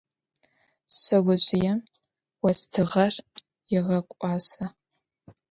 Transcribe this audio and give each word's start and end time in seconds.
Şseozjıêm 0.93 1.79
vostığer 2.41 3.13
yêğek'uase. 3.71 4.65